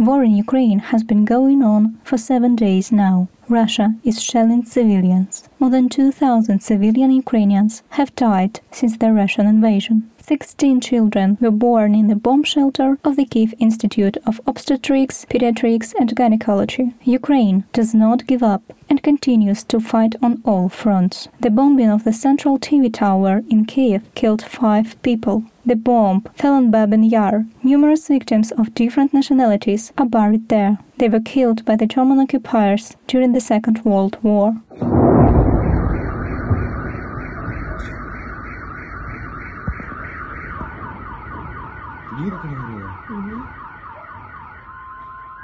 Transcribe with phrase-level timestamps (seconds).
[0.00, 3.28] War in Ukraine has been going on for seven days now.
[3.50, 5.46] Russia is shelling civilians.
[5.58, 10.10] More than 2,000 civilian Ukrainians have died since the Russian invasion.
[10.16, 15.92] 16 children were born in the bomb shelter of the Kiev Institute of Obstetrics, Pediatrics
[16.00, 16.94] and Gynecology.
[17.02, 21.28] Ukraine does not give up and continues to fight on all fronts.
[21.40, 25.44] The bombing of the central TV tower in Kiev killed five people.
[25.70, 27.46] The bomb fell on Babin Yar.
[27.62, 30.78] Numerous victims of different nationalities are buried there.
[30.98, 34.56] They were killed by the German occupiers during the Second World War.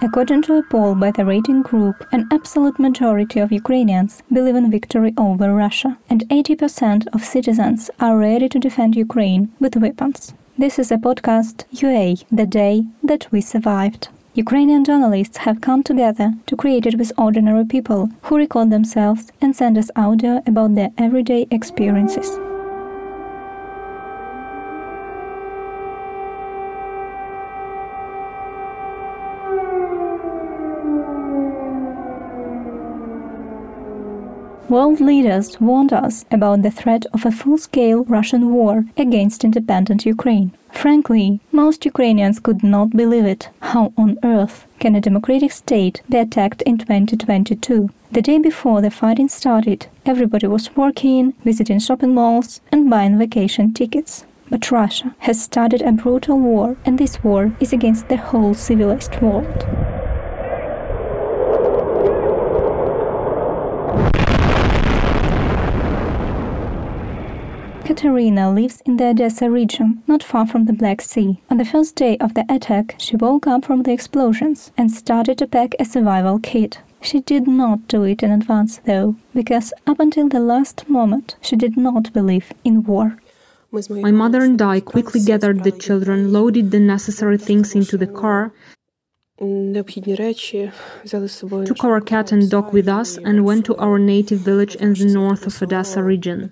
[0.06, 4.70] According to a poll by the rating group, an absolute majority of Ukrainians believe in
[4.70, 10.32] victory over Russia, and 80% of citizens are ready to defend Ukraine with weapons.
[10.56, 14.08] This is a podcast UA, the day that we survived.
[14.34, 19.56] Ukrainian journalists have come together to create it with ordinary people who record themselves and
[19.56, 22.38] send us audio about their everyday experiences.
[34.68, 40.04] World leaders warned us about the threat of a full scale Russian war against independent
[40.04, 40.50] Ukraine.
[40.72, 43.48] Frankly, most Ukrainians could not believe it.
[43.60, 47.90] How on earth can a democratic state be attacked in 2022?
[48.10, 53.72] The day before the fighting started, everybody was working, visiting shopping malls, and buying vacation
[53.72, 54.24] tickets.
[54.50, 59.20] But Russia has started a brutal war, and this war is against the whole civilized
[59.22, 59.64] world.
[67.96, 71.40] Katerina lives in the Odessa region, not far from the Black Sea.
[71.48, 75.38] On the first day of the attack, she woke up from the explosions and started
[75.38, 76.80] to pack a survival kit.
[77.00, 81.56] She did not do it in advance, though, because up until the last moment, she
[81.56, 83.16] did not believe in war.
[83.88, 88.52] My mother and I quickly gathered the children, loaded the necessary things into the car,
[91.66, 95.04] took our cat and dog with us and went to our native village in the
[95.04, 96.50] north of Odessa region.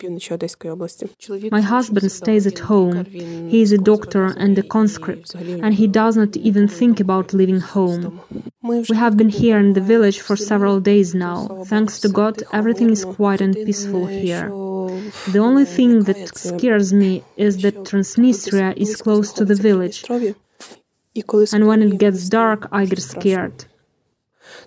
[1.50, 3.06] My husband stays at home.
[3.06, 7.61] He is a doctor and a conscript, and he does not even think about leaving
[7.61, 8.21] home.
[8.62, 11.65] We have been here in the village for several days now.
[11.65, 14.50] Thanks to God, everything is quiet and peaceful here.
[15.33, 20.05] The only thing that scares me is that Transnistria is close to the village,
[21.52, 23.66] and when it gets dark, I get scared.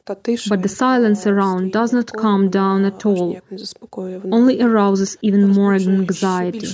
[0.06, 3.40] But the silence around does not calm down at all,
[4.32, 6.68] only arouses even more anxiety.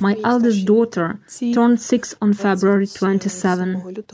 [0.00, 1.20] My eldest daughter
[1.54, 4.04] turned six on February 27.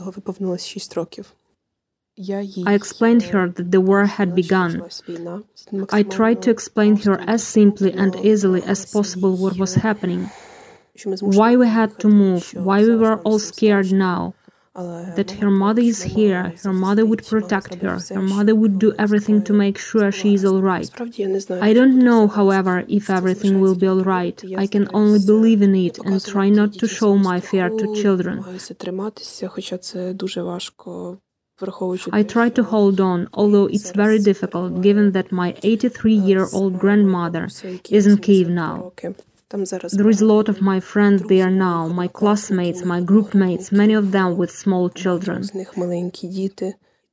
[2.65, 4.87] I explained her that the war had begun.
[5.91, 10.29] I tried to explain her as simply and easily as possible what was happening,
[11.19, 14.33] why we had to move, why we were all scared now
[14.75, 19.41] that her mother is here, her mother would protect her, her mother would do everything
[19.43, 20.89] to make sure she is all right.
[21.61, 24.43] I don't know, however, if everything will be all right.
[24.57, 28.43] I can only believe in it and try not to show my fear to children.
[32.11, 36.77] I try to hold on, although it's very difficult given that my 83 year old
[36.79, 37.47] grandmother
[37.89, 38.91] is in Kiev now.
[39.51, 43.93] There is a lot of my friends there now, my classmates, my group mates, many
[43.93, 45.43] of them with small children.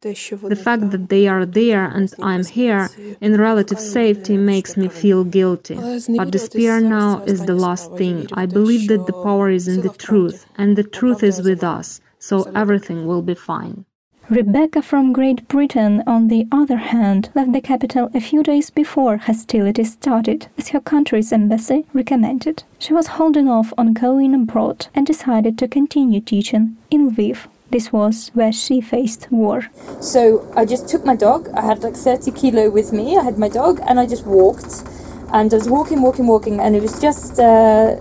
[0.01, 2.89] The fact that they are there and I'm here
[3.21, 5.77] in relative safety makes me feel guilty.
[6.17, 8.27] But despair now is the last thing.
[8.33, 12.01] I believe that the power is in the truth, and the truth is with us,
[12.19, 13.85] so everything will be fine.
[14.31, 19.17] Rebecca from Great Britain, on the other hand, left the capital a few days before
[19.17, 22.63] hostilities started, as her country's embassy recommended.
[22.79, 27.49] She was holding off on going abroad and decided to continue teaching in Lviv.
[27.71, 29.69] This was where she faced war.
[30.01, 31.49] So I just took my dog.
[31.55, 33.19] I had like 30 kilo with me.
[33.19, 34.85] I had my dog, and I just walked.
[35.33, 37.97] And I was walking, walking, walking, and it was just uh,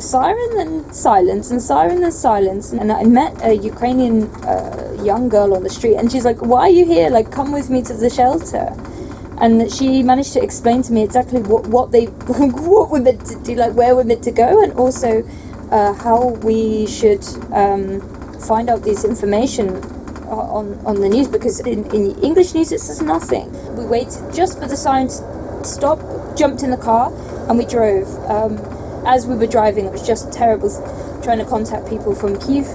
[0.00, 2.72] siren and silence and siren and silence.
[2.72, 6.60] And I met a Ukrainian uh, young girl on the street, and she's like, "Why
[6.62, 7.10] are you here?
[7.10, 8.74] Like, come with me to the shelter."
[9.38, 12.06] And she managed to explain to me exactly what what they
[12.76, 15.22] what we're meant to do, like where we're meant to go, and also
[15.70, 18.00] uh, how we should um,
[18.40, 19.76] find out this information
[20.28, 23.50] on on the news because in, in English news it says nothing.
[23.76, 25.98] We waited just for the sign to stop,
[26.36, 27.12] jumped in the car,
[27.48, 28.08] and we drove.
[28.30, 28.75] Um,
[29.06, 30.70] as we were driving, it was just terrible
[31.22, 32.66] trying to contact people from Kiev.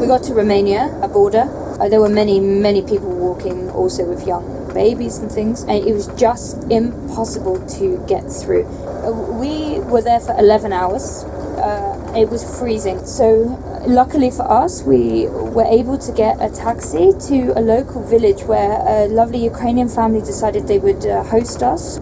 [0.00, 1.48] We got to Romania, a border,
[1.80, 5.92] Uh, there were many, many people walking also with young babies and things, and it
[5.92, 8.64] was just impossible to get through.
[9.04, 11.24] Uh, we were there for 11 hours.
[11.58, 13.04] Uh, it was freezing.
[13.04, 13.58] So,
[13.88, 18.78] luckily for us, we were able to get a taxi to a local village where
[18.86, 21.98] a lovely Ukrainian family decided they would uh, host us.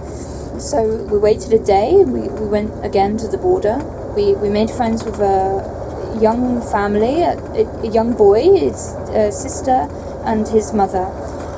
[0.58, 2.02] So, we waited a day.
[2.04, 3.78] We, we went again to the border.
[4.16, 7.38] We, we made friends with a young family, a,
[7.82, 9.88] a young boy, his uh, sister,
[10.25, 11.10] and his mother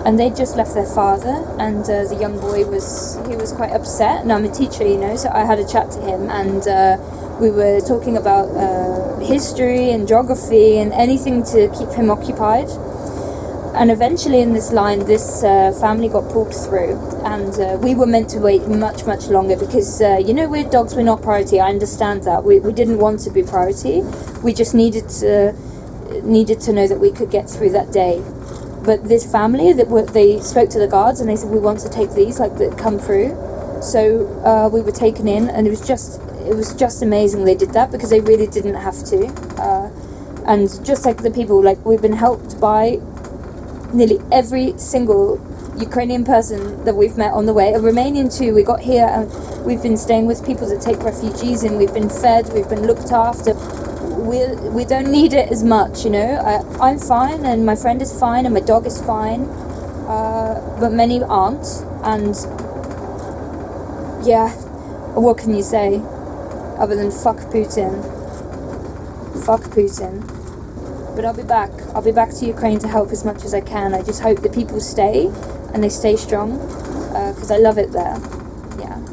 [0.06, 3.70] and they just left their father and uh, the young boy was he was quite
[3.70, 6.69] upset and i'm a teacher you know so i had a chat to him and
[6.69, 6.99] uh,
[7.41, 12.69] we were talking about uh, history and geography and anything to keep him occupied.
[13.75, 18.06] And eventually, in this line, this uh, family got pulled through, and uh, we were
[18.06, 21.59] meant to wait much, much longer because, uh, you know, we're dogs, we're not priority.
[21.59, 22.44] I understand that.
[22.44, 24.03] We, we didn't want to be priority.
[24.44, 25.55] We just needed to,
[26.23, 28.23] needed to know that we could get through that day.
[28.85, 31.81] But this family, that were, they spoke to the guards and they said, we want
[31.81, 33.37] to take these, like, that come through.
[33.82, 37.55] So uh, we were taken in, and it was just it was just amazing they
[37.55, 39.27] did that because they really didn't have to.
[39.59, 39.91] Uh,
[40.47, 42.99] and just like the people, like we've been helped by
[43.94, 45.38] nearly every single
[45.79, 47.73] Ukrainian person that we've met on the way.
[47.73, 48.55] A Romanian too.
[48.55, 49.31] We got here and
[49.64, 53.12] we've been staying with people that take refugees and we've been fed, we've been looked
[53.12, 53.55] after.
[54.31, 54.38] We
[54.70, 56.37] we don't need it as much, you know.
[56.52, 59.43] I, I'm fine and my friend is fine and my dog is fine,
[60.08, 61.67] uh, but many aren't.
[62.02, 62.35] And
[64.26, 64.50] yeah,
[65.14, 66.02] what can you say?
[66.79, 68.02] other than fuck Putin.
[69.46, 70.44] Fuck Putin.
[71.15, 71.71] But I'll be back.
[71.95, 73.95] I'll be back to Ukraine to help as much as I can.
[73.95, 75.27] I just hope the people stay
[75.73, 76.59] and they stay strong
[77.09, 78.19] because uh, I love it there.
[78.79, 79.05] Yeah.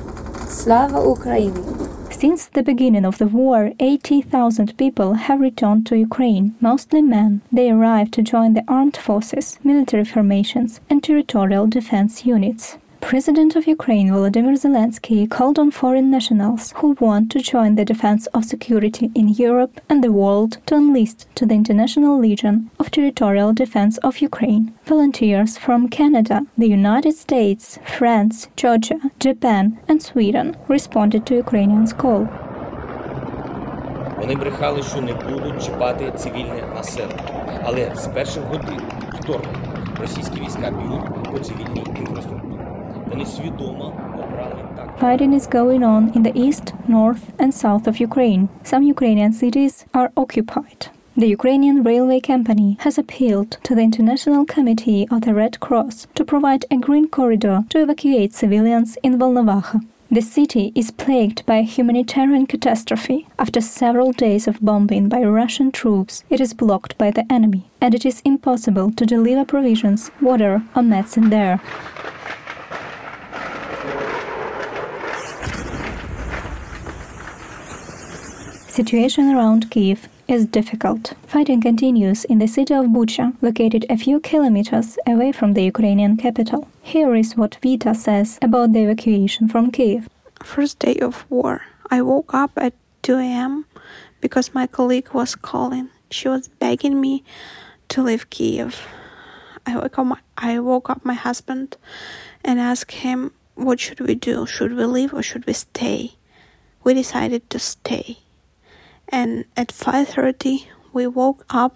[0.45, 2.13] Slava Ukraini.
[2.13, 7.41] Since the beginning of the war, 80,000 people have returned to Ukraine, mostly men.
[7.51, 12.77] They arrived to join the armed forces, military formations, and territorial defense units.
[13.00, 18.26] President of Ukraine Volodymyr Zelensky called on foreign nationals who want to join the defense
[18.34, 23.52] of security in Europe and the world to enlist to the International Legion of Territorial
[23.52, 24.74] Defense of Ukraine.
[24.84, 32.26] Volunteers from Canada, the United States, France, Georgia, Japan, and Sweden responded to Ukrainians' call.
[34.18, 37.60] Вони брехали, що не будуть чіпати цивільне населення.
[37.64, 38.80] Але з перших годин
[39.20, 42.49] вторгнення російські війська б'ють по цивільній інфраструктурі.
[44.97, 48.47] Fighting is going on in the east, north, and south of Ukraine.
[48.63, 50.87] Some Ukrainian cities are occupied.
[51.17, 56.23] The Ukrainian Railway Company has appealed to the International Committee of the Red Cross to
[56.23, 59.81] provide a green corridor to evacuate civilians in Volnovakha.
[60.09, 63.27] The city is plagued by a humanitarian catastrophe.
[63.37, 67.93] After several days of bombing by Russian troops, it is blocked by the enemy, and
[67.93, 71.59] it is impossible to deliver provisions, water, or medicine there.
[78.71, 81.13] Situation around Kiev is difficult.
[81.27, 86.15] Fighting continues in the city of Bucha, located a few kilometers away from the Ukrainian
[86.15, 86.69] capital.
[86.81, 90.07] Here is what Vita says about the evacuation from Kiev.
[90.41, 91.63] First day of war.
[91.89, 93.65] I woke up at 2 a.m.
[94.21, 95.89] because my colleague was calling.
[96.09, 97.25] She was begging me
[97.89, 98.87] to leave Kiev.
[99.65, 101.75] I woke up my, I woke up my husband
[102.41, 104.45] and asked him what should we do?
[104.45, 106.13] Should we leave or should we stay?
[106.85, 108.19] We decided to stay
[109.11, 111.75] and at 5:30 we woke up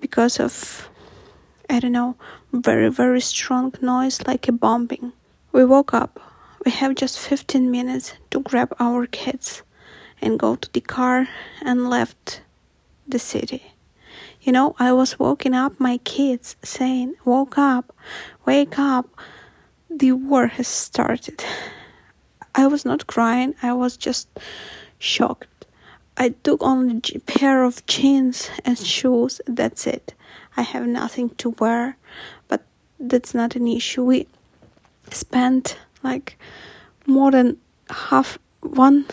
[0.00, 0.88] because of
[1.68, 2.16] I don't know
[2.52, 5.12] very very strong noise like a bombing.
[5.52, 6.18] We woke up.
[6.64, 9.62] We have just 15 minutes to grab our kids
[10.20, 11.28] and go to the car
[11.60, 12.42] and left
[13.06, 13.74] the city.
[14.40, 17.94] You know, I was waking up my kids saying, Woke up,
[18.46, 19.06] wake up,
[19.90, 21.44] the war has started.
[22.54, 24.28] I was not crying, I was just
[24.98, 25.48] shocked
[26.22, 29.40] I took only a pair of jeans and shoes.
[29.44, 30.14] That's it.
[30.56, 31.96] I have nothing to wear,
[32.46, 32.62] but
[33.00, 34.04] that's not an issue.
[34.04, 34.28] We
[35.10, 36.38] spent like
[37.06, 37.56] more than
[37.90, 39.06] half one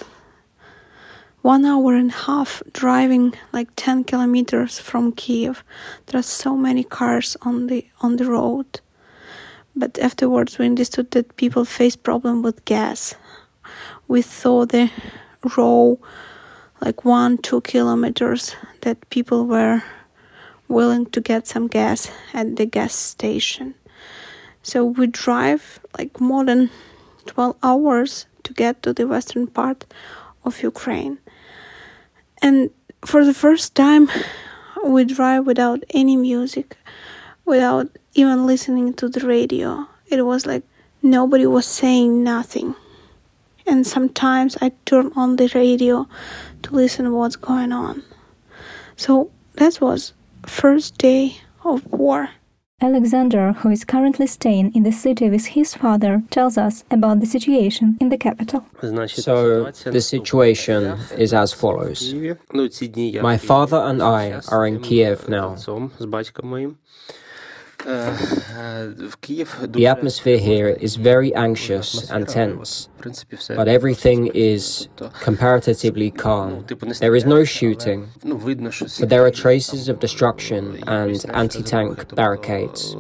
[1.42, 5.64] one hour and a half driving like 10 kilometers from Kiev.
[6.06, 8.82] There are so many cars on the on the road.
[9.76, 13.16] But afterwards we understood that people face problem with gas.
[14.08, 14.92] We saw the
[15.58, 15.98] row
[16.82, 19.84] like one, two kilometers that people were
[20.68, 23.76] willing to get some gas at the gas station.
[24.62, 26.70] So we drive like more than
[27.26, 29.86] 12 hours to get to the western part
[30.44, 31.18] of Ukraine.
[32.42, 32.70] And
[33.06, 34.10] for the first time,
[34.86, 36.78] we drive without any music.
[37.50, 39.88] without even listening to the radio.
[40.08, 40.64] It was like
[41.02, 42.76] nobody was saying nothing.
[43.70, 46.08] And sometimes I turn on the radio
[46.64, 48.02] to listen what's going on.
[48.96, 50.14] So that was
[50.48, 52.30] first day of war.
[52.82, 57.26] Alexander, who is currently staying in the city with his father, tells us about the
[57.26, 58.66] situation in the capital.
[59.08, 62.14] So, the situation is as follows
[63.22, 65.56] My father and I are in Kiev now.
[67.90, 72.88] The atmosphere here is very anxious and tense,
[73.48, 74.88] but everything is
[75.22, 76.66] comparatively calm.
[77.00, 78.10] There is no shooting,
[79.00, 82.96] but there are traces of destruction and anti tank barricades.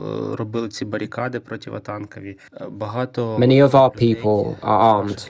[3.38, 5.28] Many of our people are armed.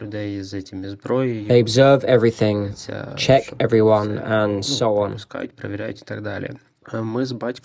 [1.50, 2.76] They observe everything,
[3.18, 5.18] check everyone, and so on.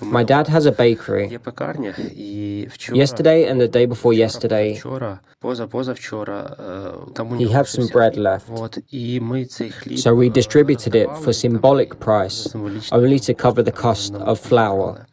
[0.02, 1.28] My dad has a bakery.
[2.92, 4.74] Yesterday and the day before yesterday,
[7.38, 8.48] he had some bread left.
[9.96, 12.54] So we distributed it for symbolic price,
[12.92, 15.06] only to cover the cost of flour.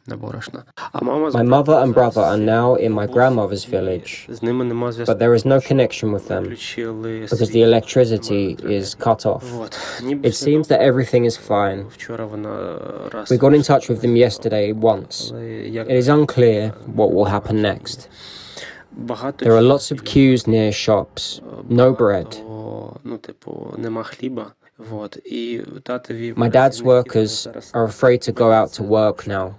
[1.33, 4.27] My mother and brother are now in my grandmother's village,
[5.05, 9.45] but there is no connection with them because the electricity is cut off.
[10.01, 11.87] It seems that everything is fine.
[13.29, 15.31] We got in touch with them yesterday once.
[15.35, 18.09] It is unclear what will happen next.
[19.37, 22.27] There are lots of queues near shops, no bread.
[26.35, 29.55] My dad's workers are afraid to go out to work now.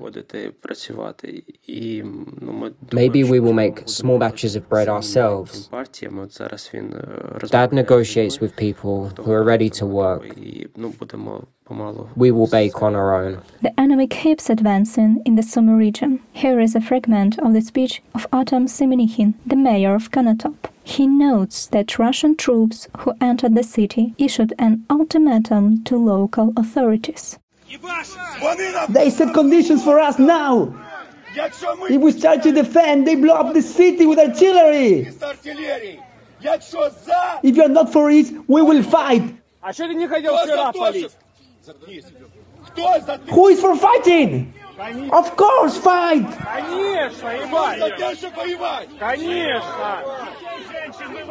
[2.93, 5.71] Maybe we will make small batches of bread ourselves.
[7.49, 10.25] Dad negotiates with people who are ready to work.
[12.17, 13.43] We will bake on our own.
[13.63, 16.21] The enemy keeps advancing in the Sumy region.
[16.33, 20.71] Here is a fragment of the speech of Artem Semenihin, the mayor of Konotop.
[20.85, 27.39] He notes that Russian troops who entered the city issued an ultimatum to local authorities.
[28.89, 30.75] They set conditions for us now.
[31.35, 35.09] If we start to defend, they blow up the city with artillery.
[37.43, 39.23] If you're not for it, we will fight.
[43.31, 44.53] Who is for fighting?
[45.13, 46.27] Of course, fight!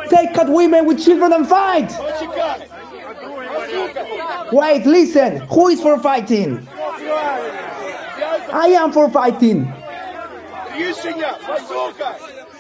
[0.10, 1.92] Take cut women with children and fight!
[4.54, 5.38] Wait, listen!
[5.48, 6.66] Who is for fighting?
[8.54, 9.68] I am for fighting!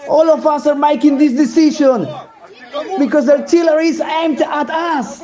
[0.09, 2.05] All of us are making this decision
[2.99, 5.21] because artillery is aimed at us.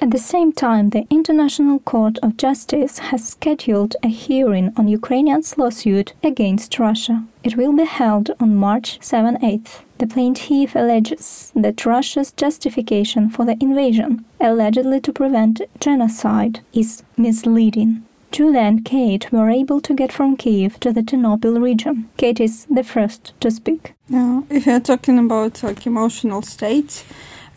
[0.00, 5.56] At the same time, the International Court of Justice has scheduled a hearing on Ukrainian's
[5.58, 7.24] lawsuit against Russia.
[7.44, 9.82] It will be held on March 7 8th.
[9.98, 18.04] The plaintiff alleges that Russia's justification for the invasion, allegedly to prevent genocide, is misleading.
[18.32, 22.08] Julia and Kate were able to get from Kiev to the Ternopil region.
[22.16, 23.92] Kate is the first to speak.
[24.08, 27.04] Now, if you're talking about like emotional states,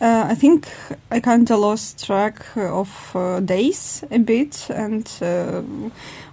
[0.02, 0.68] uh, I think
[1.10, 5.62] I kind of lost track of uh, days a bit and uh,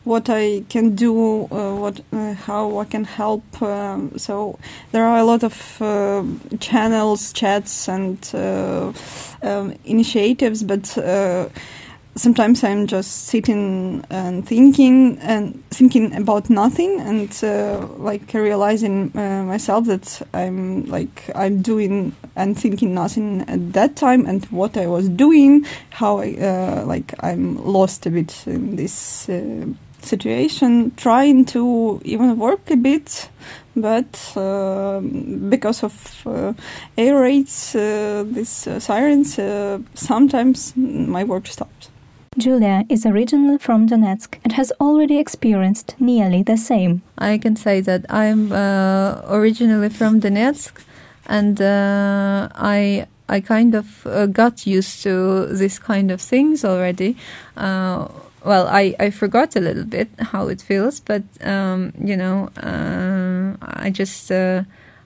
[0.03, 3.62] what I can do, uh, what uh, how I can help.
[3.62, 4.59] Um, so
[4.91, 6.23] there are a lot of uh,
[6.59, 8.19] channels, chats, and
[9.41, 10.97] um, initiatives, but
[12.15, 19.43] sometimes I'm just sitting and thinking and thinking about nothing and uh, like realizing uh,
[19.43, 24.88] myself that I'm like I'm doing and thinking nothing at that time and what I
[24.88, 29.65] was doing, how I uh, like I'm lost a bit in this uh,
[30.01, 33.29] situation, trying to even work a bit,
[33.75, 36.53] but uh, because of uh,
[36.98, 41.89] air raids, uh, these uh, sirens, uh, sometimes my work stops.
[42.38, 47.02] Julia is originally from Donetsk and has already experienced nearly the same.
[47.18, 50.74] I can say that I'm uh, originally from Donetsk,
[51.28, 57.18] and uh, I I kind of uh, got used to this kind of things already.
[57.56, 58.08] Uh,
[58.44, 63.56] well, I, I forgot a little bit how it feels, but um, you know, uh,
[63.62, 64.63] I just uh,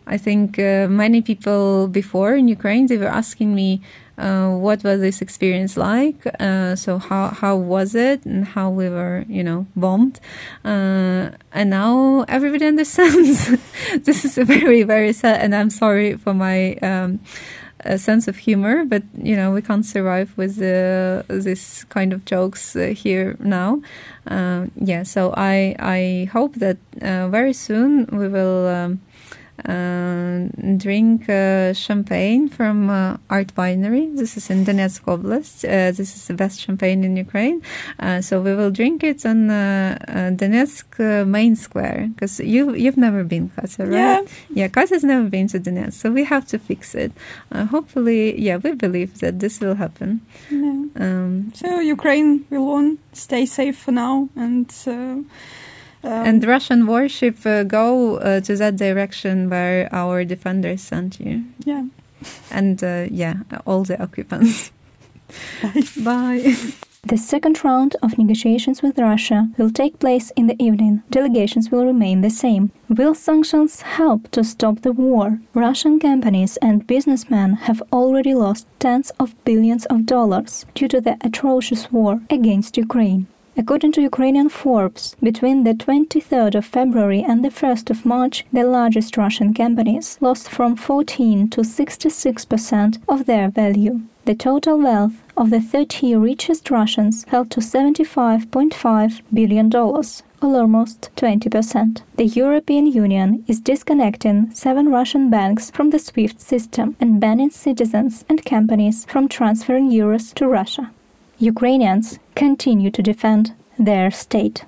[0.08, 3.82] I think many people before in Ukraine they were asking me
[4.18, 6.26] uh, what was this experience like?
[6.40, 10.20] Uh, so how how was it, and how we were, you know, bombed?
[10.66, 13.50] Uh, and now everybody understands.
[14.04, 16.76] this is very very sad, and I'm sorry for my.
[16.76, 17.20] Um,
[17.82, 22.26] a sense of humor, but you know we can't survive with uh, this kind of
[22.26, 23.82] jokes uh, here now.
[24.26, 28.68] Uh, yeah, so I I hope that uh, very soon we will.
[28.68, 29.17] Um, uh,
[29.64, 34.16] drink uh, champagne from uh, Art Winery.
[34.16, 35.66] This is in Donetsk Oblast.
[35.66, 37.62] Uh, this is the best champagne in Ukraine.
[38.00, 39.98] Uh, so we will drink it on uh,
[40.36, 43.92] Donetsk main square because you you've never been, Katya, right?
[43.94, 44.68] Yeah, yeah.
[44.68, 47.12] Katya's never been to Donetsk, so we have to fix it.
[47.54, 50.22] hopefully, yeah, we believe that this will happen.
[50.52, 50.86] Yeah.
[50.96, 53.00] Um, so Ukraine will won.
[53.14, 54.72] Stay safe for now and.
[56.04, 61.46] Um, and Russian warship uh, go uh, to that direction where our defenders sent you.
[61.66, 61.86] Yeah.
[62.52, 63.36] And uh, yeah,
[63.66, 64.72] all the occupants.
[65.62, 65.84] Bye.
[66.04, 66.56] Bye.
[67.04, 71.04] The second round of negotiations with Russia will take place in the evening.
[71.10, 72.72] Delegations will remain the same.
[72.90, 75.40] Will sanctions help to stop the war?
[75.54, 81.18] Russian companies and businessmen have already lost tens of billions of dollars due to the
[81.22, 83.28] atrocious war against Ukraine.
[83.60, 88.64] According to Ukrainian Forbes, between the 23rd of February and the 1st of March, the
[88.64, 94.02] largest Russian companies lost from 14 to 66% of their value.
[94.26, 100.04] The total wealth of the 30 richest Russians fell to $75.5 billion, or
[100.42, 102.02] almost 20%.
[102.16, 108.24] The European Union is disconnecting seven Russian banks from the SWIFT system and banning citizens
[108.30, 110.92] and companies from transferring euros to Russia.
[111.40, 114.64] Ukrainians continue to defend their state.